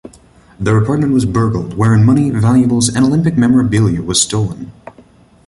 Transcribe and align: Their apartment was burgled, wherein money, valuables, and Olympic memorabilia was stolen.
Their 0.59 0.79
apartment 0.79 1.13
was 1.13 1.25
burgled, 1.25 1.75
wherein 1.77 2.03
money, 2.03 2.31
valuables, 2.31 2.89
and 2.89 3.05
Olympic 3.05 3.37
memorabilia 3.37 4.01
was 4.01 4.19
stolen. 4.19 4.71